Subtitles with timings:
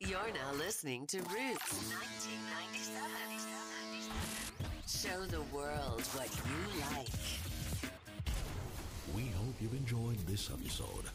[0.00, 3.00] You're now listening to Roots 1997.
[4.86, 7.10] Show the world what you like.
[9.14, 11.10] We hope you've enjoyed this episode.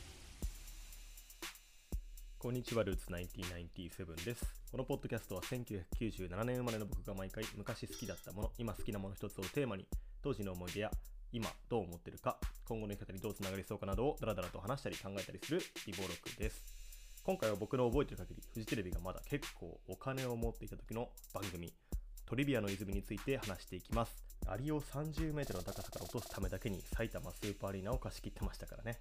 [2.39, 4.44] こんにちは、ルーツ1997です。
[4.71, 9.87] このポッドキャストは1997年生まれの僕が毎回昔好きだったもの、今好きなもの一つをテーマに、
[10.23, 10.92] 当時の思い出や
[11.31, 16.80] 今どう思ってるか、今後の生き方にどうつながりそうかなどをダラダラと話したり考えたりする微暴録です。
[17.23, 21.72] 今回は僕の覚えてる限り、フジテレビがまだ結構お金を持っていた時の番組、
[22.26, 24.23] トリビアの泉について話していきます。
[24.48, 28.98] アリを 30m の高さから落とすためだけに埼玉スーパーアリーナを貸し切ってましたからね。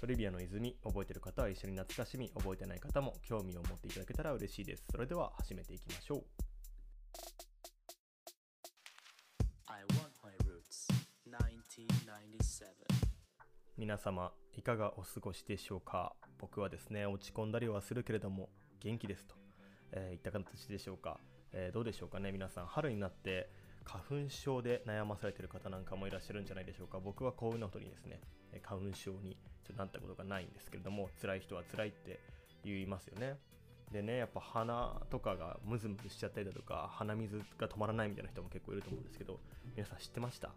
[0.00, 4.84] トリビアの泉、覚えてる方は一緒に懐かしみ、覚えてない方も興味を持っていただけたら嬉しいです。
[4.90, 6.47] それでは始めていきましょう。
[13.78, 16.12] 皆様、いかがお過ごしでしょうか？
[16.40, 18.48] 僕はですね、落ち込んだりはするけれども、
[18.80, 19.36] 元気ですと、
[19.92, 21.20] えーいった形でしょうか、
[21.52, 23.48] えーどうでしょうかね、皆さん、春になって
[23.84, 26.98] 花粉症で悩まされている方なんかもいらっしゃるんじゃないでしょうか？
[26.98, 28.20] 僕は幸運なことにですね、
[28.64, 32.18] 花粉症にちょっとなったことがないんですけれども、辛い人は辛いって
[32.64, 33.36] 言いますよね。
[33.92, 39.38] でね、やっぱ鼻とかがムズムズしちゃったりだとか、鼻水が止まらないみたいな人も結構いると思うんですけど、
[39.76, 40.50] 皆さん知ってました？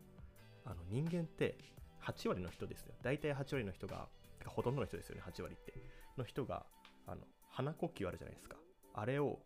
[0.65, 1.55] あの人間って
[2.03, 2.93] 8割の人ですよ。
[3.01, 4.07] 大体8割の人が、
[4.39, 5.73] てかほとんどの人ですよね、8割って。
[6.17, 6.65] の人が、
[7.07, 8.57] あの、鼻呼吸あるじゃないですか。
[8.93, 9.39] あれを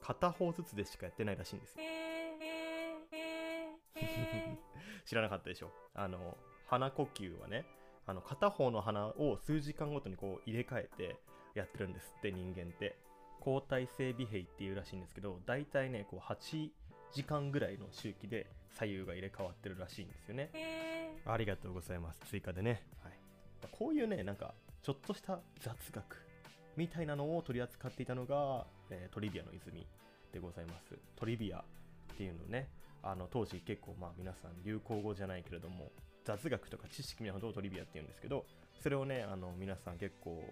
[0.00, 1.84] 片方ずつでしかやってないらしいんですよ。
[5.06, 5.72] 知らなかったでしょ？
[5.94, 6.36] あの、
[6.66, 7.64] 鼻呼吸はね、
[8.06, 11.16] あの、片方の鼻を数時間ごとにこう入れ替えて
[11.54, 12.96] やってるんですって、人間って。
[13.40, 16.70] 交代性美兵っていうらしいんですけど、大体ね、こう8
[17.12, 20.50] 時間ぐらいの周期で左右が入れ替わってるらしいんですよね。
[21.26, 22.20] ありがとうございます。
[22.26, 22.82] 追加でね。
[23.02, 23.12] はい。
[23.70, 26.16] こういうね、なんか、ちょっとした雑学
[26.76, 29.86] みたいなのを取り扱っていたのが、えートリビアの泉
[30.32, 30.96] でございます。
[31.16, 31.62] トリビアっ
[32.16, 32.68] ていうのね、
[33.02, 35.90] あの当時結構まあ皆さん流行語じゃないけれども、
[36.24, 38.46] 雑学とか知識みたいなことをトリビアって言うんですけど、
[38.82, 40.42] それをね、あの皆さん結構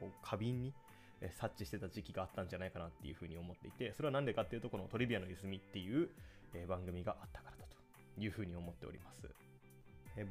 [0.00, 0.72] こう過敏に
[1.20, 6.08] えー察知してた時期があったんじゃないかなっていうふうに思っていて、それは何でかっていうと、このトリビアの泉っていう、
[6.54, 7.64] えー番組があったからだ
[8.16, 9.22] というふうに思っております。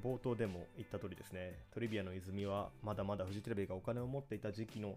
[0.04, 4.96] 冒頭でも言った通りですね、トリビアの泉はまだまだフジテレビがお金を持っていた時期の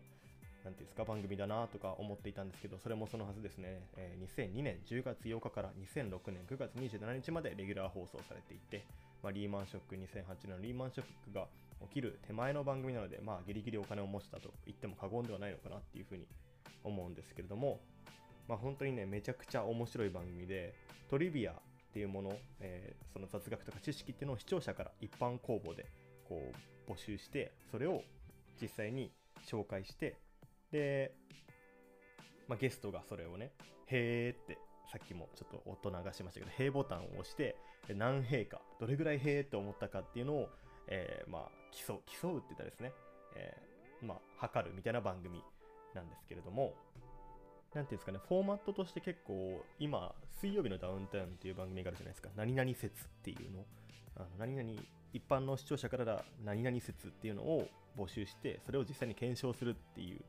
[0.64, 8.84] なんていうんですか番組だなとか思っていたんですけど、それもそのはずですね、えー2002年10月8日から2006年9月27日までレギュラー放送されていて、
[9.22, 11.46] まあ、リーマンショック2008年のリーマンショックが
[11.88, 16.26] 起きる手前の番組なので、まあ、ギリギリお金を持ちたと言っても過言ではないのかなっていうふうに
[16.84, 17.80] 思うんですけれども、
[18.48, 20.74] まあ、本当にね、めちゃくちゃ面白い番組で、
[21.10, 21.54] トリビア
[21.92, 25.84] っていうもの、えーその雑学とか知識っていうのを視聴者から一般公募で
[26.26, 26.40] こ
[26.88, 28.02] う募集して、それを
[28.60, 29.12] 実際に
[29.46, 30.16] 紹介して、
[30.70, 31.12] で、
[32.48, 33.52] まあ、ゲストがそれをね、
[33.88, 34.56] へーって、
[34.90, 37.56] さっきもちょっと音流しましたけど、へーボタンを押して、
[37.94, 40.48] 何へーか、どれぐらいへーって思ったかっていうのを、
[40.88, 41.48] えーまあ、
[41.86, 42.92] 競う、競うって言ったらですね、
[43.36, 45.42] えーまあ、測るみたいな番組
[45.94, 46.72] なんですけれども、
[47.74, 53.64] なんていうんですかね、フォーマットとして結構、今、水曜日のダウンタウンっていう番組があるじゃないですか、何々説っていうの、
[54.16, 54.70] あの何々、
[55.12, 60.20] 一般の視聴者からだ何々説っていうのを募集して、それを実際に検証するっていう、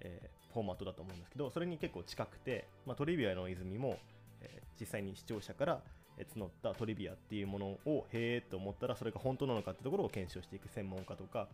[0.00, 3.98] えーフォーマットだと思うんですけど、それに結構近くて、まあ、トリビアの泉も、
[4.40, 5.82] えー実際に視聴者から
[6.36, 11.48] 募ったトリビアっていうものを、へーと思ったら、それが本当なのかってところを検証していく専門家とか、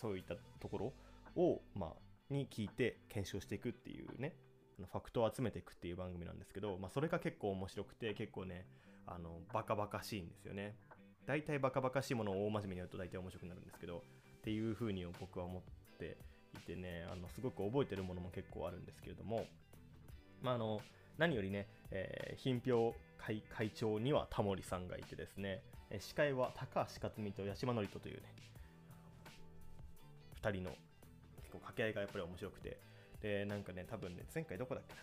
[0.00, 0.92] そういったところ
[1.36, 1.92] を、まあ、
[2.34, 4.36] に聞いて検証していくっていうね、
[4.78, 8.66] ファクトを集めていくっていう番組なんですけど、まあ、それが結構面白くて、結構ね、
[9.06, 10.76] あの、バカバカしいんですよね。
[11.26, 14.02] 大体バカバカしいものを大真面目にやると大体面白くなるんですけど、
[14.38, 15.62] っていう風に僕は思っ
[15.98, 16.18] て
[16.54, 19.46] いてね、あの、すごく覚えてるものも結構あるんですけれども、
[20.42, 20.80] まあ、あの、
[21.16, 28.34] 何よりね、えー品評会会長にはタモリさんがいてですね、え司会は高橋克実と八嶋智人というね、
[30.42, 30.72] 2人の
[31.54, 32.78] 構掛け合いがやっぱり面白くて、
[33.20, 35.00] で、なんかね、多分ね、前回どこだっけな、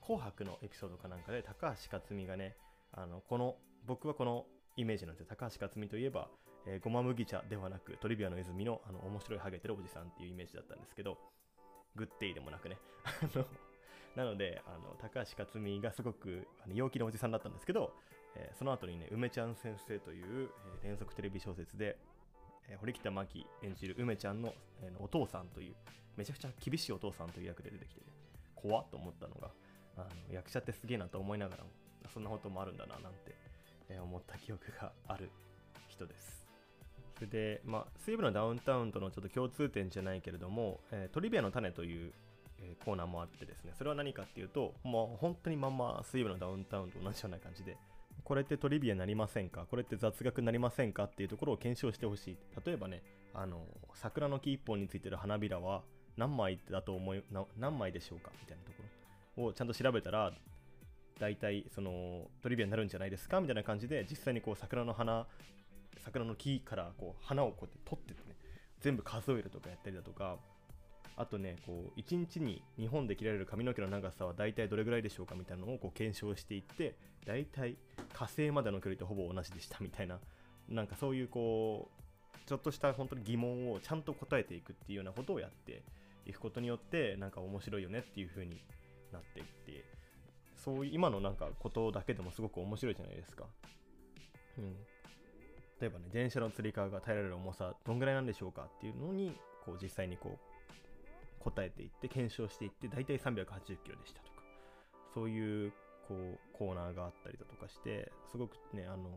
[0.00, 2.56] 紅白のエピソードかなんかで高橋克実がね、
[2.92, 3.56] あの、この、
[3.86, 5.26] 僕はこのイメージなんですよ。
[5.28, 6.28] 高橋克実といえば、
[6.66, 11.18] えーごま麦茶ではなく、トリビアの泉のあの面白いハゲてるおじさんっていうイメージだったんですけど、
[11.94, 12.78] グッデイでもなくね。
[13.04, 13.46] あの
[14.16, 17.94] なので、あの高橋克実がすごくあの陽気なおじさんだったんですけど、
[18.34, 20.50] えーその後にね、梅ちゃん先生という、
[20.80, 21.98] えー連続テレビ小説で、
[22.68, 25.74] え堀北真希演じる梅ちゃんの,、えーお父さんという、
[26.16, 28.06] めちゃくちゃ厳しいお父さんという役で出てきて、ね、
[28.54, 29.50] 怖っと思ったのが、
[29.96, 31.70] あの役者ってすげえなと思いながらも、
[32.12, 33.34] そんなこともあるんだななんて、
[33.88, 35.30] えー思った記憶がある
[35.88, 36.46] 人です。
[37.16, 42.12] それで、まあ、水曜日のダウンタウンとのちょっと共通点じゃないけれども、えートリビアの種という
[42.60, 47.76] えコーナーもあってですねそれは何かっていうともう本当にまんま水曜日のダウンタウンと同じような感じで
[48.28, 49.64] これってトリビアになりませんか？
[49.70, 51.04] これって雑学になりませんか？
[51.04, 52.36] っていうところを検証してほしい。
[52.64, 53.02] 例えばね
[53.32, 53.62] あの
[53.94, 55.80] 桜の木一本についてる花びらは
[56.18, 57.24] 何枚だと思い
[57.58, 58.30] 何枚でしょうか？
[58.38, 58.82] みたいなとこ
[59.38, 60.30] ろをちゃんと調べたら
[61.18, 63.40] 大体そのトリビアになるんじゃないですか？
[63.40, 65.26] みたいな感じで実際にこう桜の花
[66.04, 68.36] 桜の木からこう花をこうやって取ってってね
[68.80, 70.36] 全部数えるとかやったりだとか
[71.20, 76.94] あとねこう1日に日本で切られる髪の毛の長さは大体どれぐらいでしょうかみたいなのをこう検証していって
[77.26, 77.76] 大体
[78.12, 80.20] 火星までの距離とほぼ同じでしたみたいな
[80.68, 85.82] なんかそういうこうちょっとした本当に疑問をちゃんと答えていくっていうようなことをやって
[86.24, 88.62] いくことによってなんか面白いよねっていう風に
[89.12, 89.84] なっていって
[90.56, 93.44] そういう今のなんかことだけでもすごく面白いじゃないですか。
[94.58, 94.74] うん、
[95.80, 100.47] 例えばね電車のつり革が耐えられる重さどんぐらいなんでしょうかっていうのにこう実際にこう
[101.38, 103.46] 答えていって検証していって大体380
[103.84, 104.42] キロでしたとか
[105.14, 105.72] そういう
[106.06, 109.10] こうコーナーがあったりだとかしてすごくねあの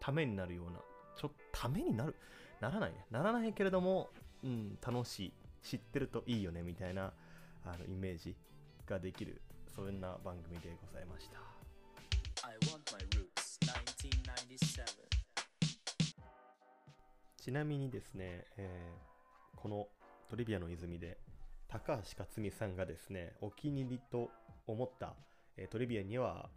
[0.00, 0.78] ためになるような
[1.16, 2.14] ちょっとためになる
[2.60, 4.08] ならないねならないけれども、
[4.44, 7.12] うん、楽しい知ってるといいよねみたいな
[7.64, 8.36] あのイメージ
[8.86, 9.40] ができる
[9.74, 11.38] そんな番組でございました
[13.12, 14.84] roots 1997.
[17.36, 19.08] ちなみにですね、えー
[19.60, 19.88] この
[20.30, 21.18] トリビアの泉で
[21.68, 24.30] 高橋克実さんがですねお気に入りと
[24.66, 25.14] 思った、
[25.56, 26.48] えートリビアには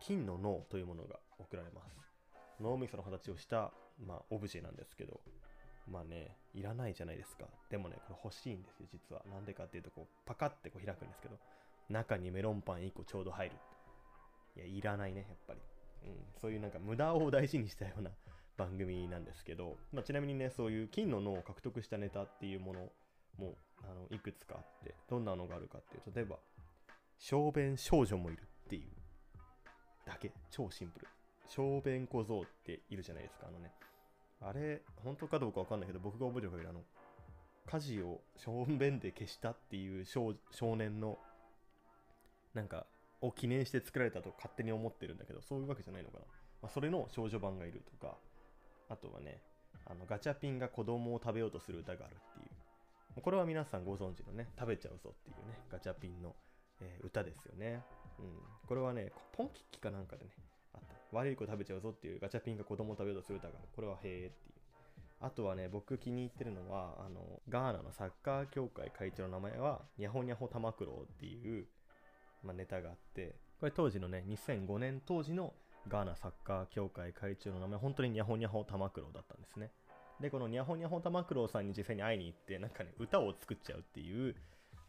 [0.00, 1.94] 金の脳というものが贈られます。
[2.60, 3.72] 脳みその形をした、
[4.06, 5.20] まあ、オブジェなんですけど
[5.90, 7.44] まあねいらないじゃないですか。
[7.70, 9.22] でもねこれ欲しいんですよ実は。
[9.30, 11.36] なんでかっていうとこうパカってこう開くんですけど
[11.90, 13.56] 中にメロンパン1個ちょうど入る。
[14.56, 15.60] いやいらないねやっぱり。
[16.04, 18.10] うん、そういうなんか無駄を大事にしたような
[18.56, 22.88] 番組なんですけど、まあ、ちなみにねそういう金の脳を獲得したネタっていうもの
[23.38, 26.36] もうあのいくつかあってどんなのがあるかっていうと例えば
[27.18, 28.82] 小便少女もいるっていう
[30.06, 30.32] だけ？
[30.50, 31.06] 超シンプル。
[31.48, 33.72] 小便小僧っているじゃないですかあのね。
[34.40, 36.80] あれ本当かどうかわかんないけど僕が覚えてる限りあの
[37.66, 41.18] 火事を小便で消したっていう少少年の
[42.54, 42.86] なんか
[43.20, 46.24] を記念して作られたと勝手に思ってるんだけどそういうわけじゃないのかな、
[46.62, 48.16] まあ、それの少女版がいるとか
[48.88, 49.38] あとはね
[49.86, 52.46] あのガチャピンが子供を食べようとする歌があるっていう。
[53.20, 56.34] これは皆さんご存知のね食べちゃうぞっていうねガチャピンの、
[56.80, 57.82] えー歌ですよね、
[58.18, 58.26] うん、
[58.66, 60.30] これはねポンキッキかなんかでね
[60.74, 61.16] あった。
[61.16, 64.62] 悪い子食べちゃうぞっていうガチャピンが子供食べようとする歌がこれはへーっていう。
[65.22, 71.66] あとはね、僕気に入ってるのは、あの、ガーナのサッカー協会会長の名前は、ニャホニャホタマクローっていう、
[72.42, 75.54] まあ、ネタがあって、これ当時のね、2005年当時の
[75.86, 79.70] ガーナサッカー協会会長の名前、本当にニャホニャホタマクローだったんですね。
[80.22, 84.34] で、このニャホニャホタマクローさんに実際に会いに行って、なんかね、歌を作っちゃうっていう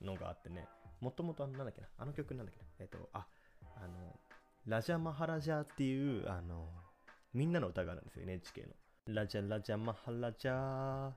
[0.01, 0.67] のがあってね、
[1.01, 3.25] もともとなんだっけな、あの曲なんだっけな、えっ、と、あ、
[3.75, 4.19] あの、
[4.67, 6.69] ラジャマハラジャっていう、あの、
[7.33, 8.67] みんなの歌があるんですよ、NHK の。
[9.07, 11.11] ラジャラジャマハラジャー、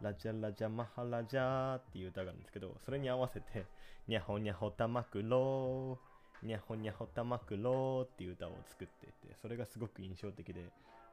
[0.00, 3.66] ラジャラジャマハラジャーっていう歌があるんですけど、それに合わせて、
[4.08, 10.64] ニャホニャホタマクロー、ニャホニャホタマクローっていう歌を作ってて、それがすごく印象的で、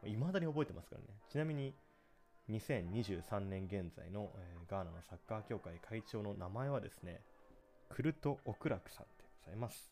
[0.04, 1.08] 未だに覚えてますからね。
[1.30, 1.76] ちなみに、
[2.50, 7.22] 2023年現在の、えーガーナのサッカー協会会長の名前はですね、
[7.90, 9.92] クルト・オクラクさんでございます。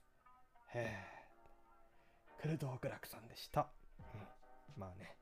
[0.75, 3.67] へえ、クルト・オクラクさんでした。
[3.99, 4.17] う
[4.77, 5.15] ん、まあね、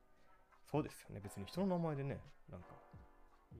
[0.70, 1.20] そうですよね。
[1.22, 2.20] 別に人の名前でね、
[2.50, 2.66] なんか、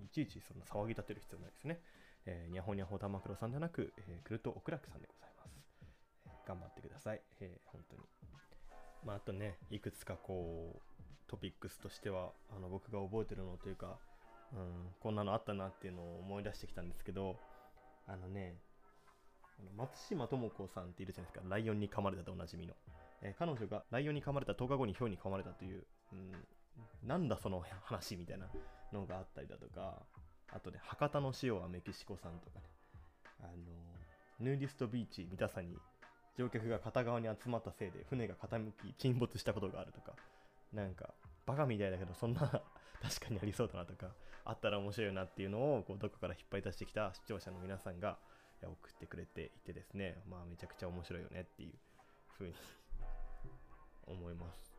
[0.05, 1.81] いちいちそんな騒ぎ立てる必要ないですね。
[2.27, 5.57] えー、ニャホニャホタマクロさんではなく、えー、クルト・オクラクさんでございます。
[6.27, 7.23] えー頑張ってください。
[7.41, 8.03] えー本当に。
[9.03, 10.96] まあ、あとね、いくつかこう、
[11.29, 13.99] トピックスとしては、あの僕が覚えてるのというか、
[14.53, 14.59] うん、
[15.01, 17.37] こんなのあったなっていうのを思い出してきたんですけど、
[18.07, 18.57] あのね、
[19.77, 22.75] 松島智子さんっているじゃないですか、ライオンに噛まれたとおなじみの。
[23.23, 26.33] えー彼女がライオンに噛まれた10日後にヒョウに噛まれたという、うん、
[27.03, 28.47] なんだその話みたいな
[28.93, 30.03] のがあったりだとか、
[30.53, 32.67] あとね、博多の塩はメキシコ産とかね、
[33.41, 33.53] あの、
[34.41, 35.77] ヌーディストビーチ見たさに
[36.39, 40.15] 乗客が片側に集まったせいで船が傾き沈没したことがあるとか、
[40.77, 41.15] なんか、
[41.47, 42.41] バカみたいだけど、そんな
[43.03, 44.15] 確かにありそうだなとか、
[44.45, 48.19] あったら面白いなっていうのを、こう、どこから引っ張り出してきた視聴者の皆さんが
[48.63, 51.75] 送ってくれていてですね、まあ、めちゃくちゃ面白いよねっていう
[52.35, 52.55] 風に
[54.07, 54.77] 思います。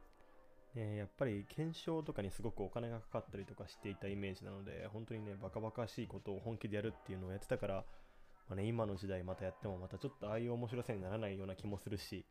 [0.76, 7.86] ね、やっぱり検証とかにすごくお金がかかったりとかしていたイメージなので、本当にね、バカバカしいことを本気でやるっていうのをやってたから、
[8.48, 12.26] まあね、今の時代またやってもまたちょっとああいう面白さにならないような気もするし、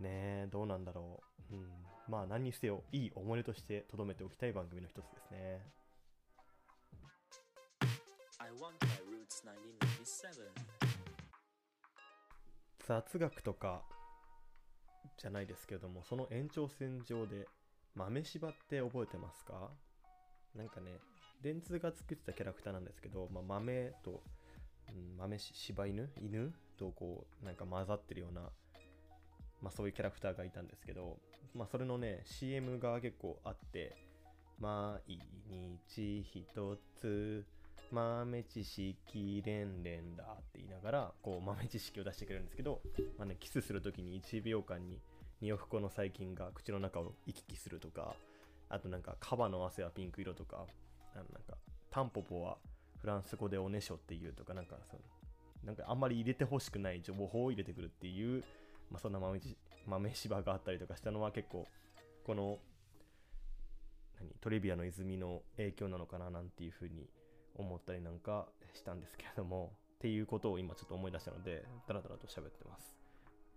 [0.00, 1.54] ねどうなんだろう。
[1.54, 1.68] うん。
[2.08, 5.60] まあ何にせよ、いい思い出として留めておきたい番組の一つですね。
[8.38, 10.48] I want my roots 1997.
[12.86, 13.82] 雑学とか
[15.16, 17.46] じゃないですけれどもその延長線上で
[17.94, 19.70] 豆柴って覚えてますか？
[20.56, 20.98] なんかね
[21.42, 24.22] 電通が作ってたキャラクターなんですけど、まあ、豆と、
[24.88, 26.10] うん、豆し柴犬？
[26.20, 28.50] 犬とこうなんか混ざってるような、
[29.62, 31.18] まあ、そういうキャラクターがいたんですけど、
[31.54, 33.96] まあ、それのね CM が結構あって
[34.58, 35.00] 毎
[35.86, 37.44] 日一つ
[37.92, 42.80] 豆知識連連だって言いながらこう豆知識を出してくれるんですけど、
[43.18, 45.00] まあね、キスするときに1秒間に
[45.42, 48.14] 2億個の細菌が口の中を行き来するとか
[48.68, 50.66] あとなんかカバの汗はピンク色とか
[51.14, 51.56] あのなんか
[51.90, 52.58] タンポポは
[53.00, 55.02] フランス語でおねしょっていうとかなんかその
[55.64, 58.42] なんかあんまり入れてほしくない情報を入れてくるっていう、
[58.90, 59.40] まあ、そんな豆
[59.86, 61.66] 豆柴があったりとかしたのは結構
[62.24, 62.58] この
[64.20, 67.08] 何トリビアの泉の影響なのかななんていうふうに
[67.56, 72.96] 思ったりなんかしたんですけれどもっていうことを今ちょっと思い出したのでダラダラと喋ってます。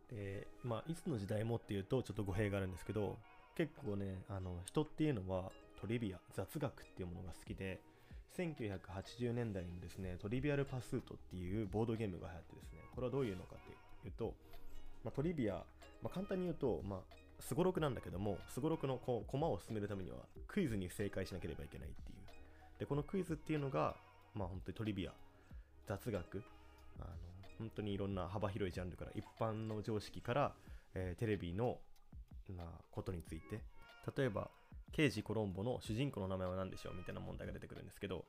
[0.09, 3.17] でまあいつの時代もっていうとちょっと語弊があるんですけど
[3.55, 7.79] 結構ねあの人っていうのはトリビア雑学っていうものが好きで
[8.37, 13.59] 1980年代にですねトリビアルパスートっていうボードゲームが流行ってですねこれはどういうのかっ
[14.01, 14.33] ていうと、
[15.03, 15.63] まあ、トリビア、ま
[16.05, 16.99] あ、簡単に言うと、まあ、
[17.39, 20.17] すごろくなんだけどもすごろくのこう駒を進めるためには
[20.47, 22.79] クイズに正解しなければいけないっていう。
[22.79, 23.95] でこのクイズっていうのが
[24.33, 25.11] まあ本当にトリビア
[25.85, 26.43] 雑学
[26.99, 27.07] あの
[27.59, 30.53] 本当にいろんな幅広いジャンルから一般の常識から、
[30.95, 31.77] えーテレビの
[32.49, 33.61] なことについて
[34.17, 34.49] 例えば
[34.91, 38.25] 刑事コロンボの主人公の名前は何でしょうみたいな問題が出てくるんですけど、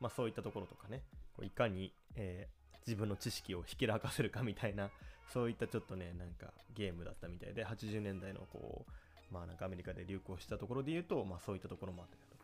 [0.00, 1.02] まあ、そういったところとかね
[1.34, 4.90] こういかに、えー自分の知識をひけらかせるかみたいな
[5.32, 12.42] そういったちょっとねなんかゲームだったみたいで80年代のこうまあなんかアメリカで流行したところで言うと、まあ、そういったところもあったりだとか。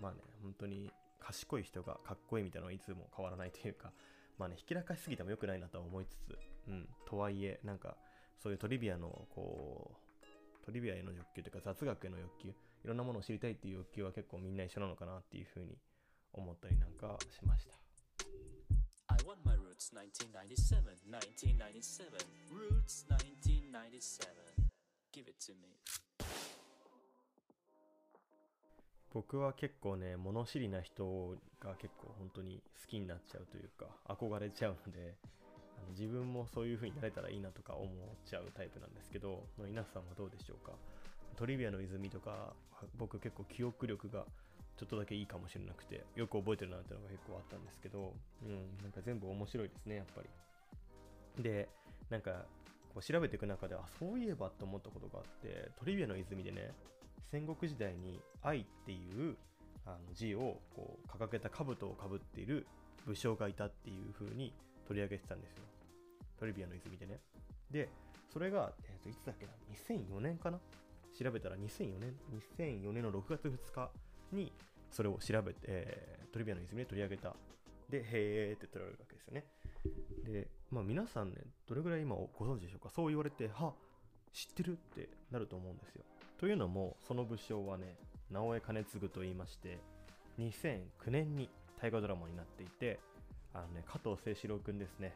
[0.00, 3.92] まあね本当に賢い人がかっこいいみたいなのはいつも変わらないというか
[4.38, 7.96] まあねひけらかしすぎても良くないなとは思いつつうんとはいえなんか
[8.42, 9.90] そういうトリビアのこ
[10.22, 12.52] うトリビアへの欲求というか雑学への欲求い
[12.84, 15.76] ろんなものを知りたいっていう欲求は結構みんな一緒なのかなっていうふうに
[16.32, 17.87] 思ったりなんかしました。
[19.28, 22.08] I want my roots 1997, 1997,
[22.50, 24.24] roots 1997.
[25.12, 25.68] Give it to me.
[29.12, 35.14] 僕は結構ね物知りな人が結構本当に好きになっちゃうというか憧れちゃうので
[35.76, 37.88] あの自分もそういう風になれたらいいなとか思っ
[38.24, 40.72] ちゃうタイプなんですけどまあ皆さんはどうでしょうか？
[41.36, 42.54] トリビアの泉とか
[42.96, 44.24] 僕結構記憶力が
[44.78, 51.42] ちょっとだけいいかもしれなくてよく覚えてるなっていうのが結構あったんですけどうんなんか全部面白いですねやっぱり。
[51.42, 51.68] で
[52.10, 52.46] なんか
[52.94, 56.72] こう調べていく中であそういえばと思ったことがあってトリビアの泉でね
[57.30, 58.98] 戦国時代に愛ってい
[59.30, 59.36] う
[59.84, 62.66] あの字をこう掲げた兜をかぶっている
[63.06, 64.52] 武将がいたっていう風に
[64.86, 65.64] 取り上げてたんですよ。
[66.38, 67.20] トリビアの泉でね。
[67.70, 67.88] で
[68.32, 69.52] それが、えーといつだっけな
[69.98, 70.58] 2004年かな？
[71.18, 72.14] 調べたら2004年
[72.58, 73.90] 2004年の6月2日
[74.32, 74.52] に
[74.90, 77.34] それを調べて、えートリビアの泉で取り上げた。
[77.88, 79.44] でへーって取られるわけですよね。
[80.26, 82.90] でまあ皆さんねどれぐらい今ご存知でしょうか？
[82.94, 83.72] そう言われては
[84.30, 86.04] 知ってるってなると思うんですよ。
[86.38, 87.96] というのもその武将はね
[88.30, 89.78] 直江兼次と言いまして
[90.38, 91.48] 2009年に
[91.80, 93.00] 大河ドラマになっていて
[93.54, 95.14] あのね加藤清史郎くんですね。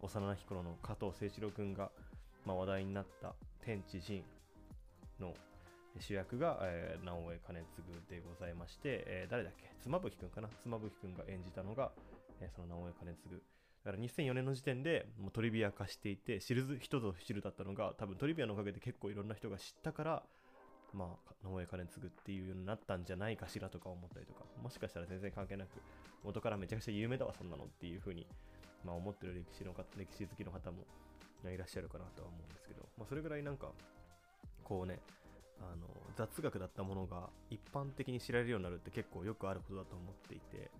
[0.00, 1.92] 幼き頃の加藤清史郎くんが、
[2.44, 4.24] まあ、話題になった天地人
[5.20, 5.32] の
[6.00, 9.70] 主役が、えー、直江兼次でございまして、えー誰だっけ？
[9.82, 10.48] 妻夫木くんかな？
[10.62, 11.92] 妻夫木くんが演じたのが、
[12.40, 13.34] えーその直江兼次
[13.84, 20.22] だから2004年の時点でもうトリビア化していて知る人ぞ知るだったのが多分トリビアのおかげで結構いろんな人が知ったから
[20.94, 25.68] まあ直江兼次っていうようになったんじゃないかしらとか思ったりとかもしかしたら全然関係なく
[26.24, 28.26] 元からめちゃくちゃ有名だわそんなのっていうふうに、
[28.86, 30.78] まあ、思ってる歴史の歴史好きの方も
[31.52, 33.68] いらっしゃるかなとは思うんですけど、まあ、それぐらいなんか
[34.62, 34.98] こうね
[35.60, 40.70] あの雑学だったものが一般的に知られるようになるって結構よくあることだと思っていて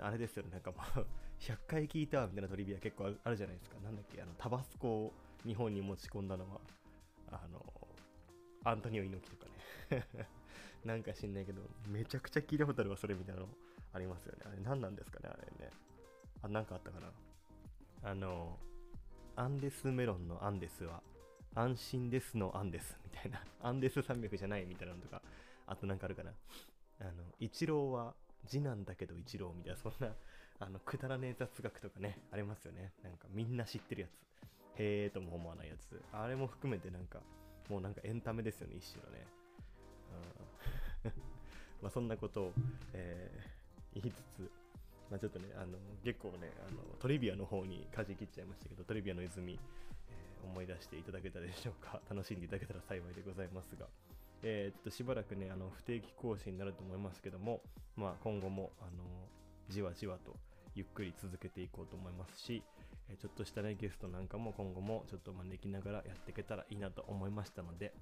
[0.00, 0.50] あれですよね。
[0.50, 1.06] なんかもう
[1.40, 3.76] 100回聞いたみたいなトリビア結構あるあるじゃないですか。
[3.80, 5.12] なんだっけあのタバスコを
[5.44, 6.60] 日本に持ち込んだのは
[7.30, 7.64] あの
[8.64, 9.52] アントニオ猪木とか
[9.90, 10.06] ね。
[10.84, 13.48] なんか知んないけどめちゃくちゃ聞いたことあるわそれみたいなの
[13.92, 14.42] ありますよね。
[14.44, 15.70] あれ何なんですかねあれね。
[16.42, 17.12] あなんかあったかな。
[18.02, 18.58] あの
[19.36, 21.02] アンデスメロンのアンデスは
[21.54, 23.40] 安心ですのアンデスみたいな。
[23.62, 25.22] アンデス山脈じゃないみたいなのとか
[25.66, 26.32] あとなんかあるかな。
[27.00, 28.14] あの一郎は
[28.46, 30.14] 次男だけど一郎みたいなそんな
[30.60, 32.92] あのくだらねえ雑学とかねありますよね。
[33.02, 34.10] なんかみんな知ってるやつ。
[34.76, 36.00] へえとも思わないやつ。
[36.12, 37.20] あれも含めてなんか
[37.68, 39.26] もうなんかエンタメですよね一種のね。
[41.04, 41.12] うん。
[41.82, 42.52] まあそんなことを、
[42.92, 43.54] えー
[43.94, 44.50] 言いつつ
[45.10, 49.60] まあ、ちょっとね、あの結構ねあの、トリビアの方に舵切っちゃいましたけど、トリビアの泉、
[50.44, 52.00] 思い出していただけたでしょうか。
[52.08, 53.88] 楽しんでいただけたら幸いでございますが、
[54.42, 57.62] えーっとしばらくね、あの不定期更新になると思いますけども、
[57.96, 59.28] まあ、今後もあの
[59.68, 60.36] じわじわと
[60.74, 62.62] ゆっくり続けていこうと思いますし、
[63.08, 67.94] えちょっとしたね、ゲストなんかも今後もちょっと招きながらやっていけたらいいなと思いましたので、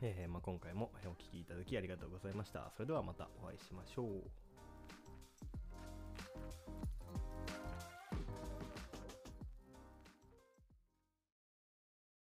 [0.00, 2.70] えーまあ、今回もお聞きいただきありがとうございました。
[2.76, 4.43] それではまたお会いしましょう。